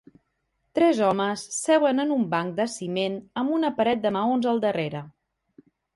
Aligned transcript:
Tres 0.77 1.01
homes 1.07 1.43
seuen 1.57 2.03
en 2.05 2.13
un 2.15 2.25
banc 2.31 2.55
de 2.61 2.67
ciment 2.77 3.19
amb 3.43 3.55
una 3.59 3.71
paret 3.81 4.03
de 4.07 4.13
maons 4.17 4.49
al 4.53 4.63
darrere 4.65 5.03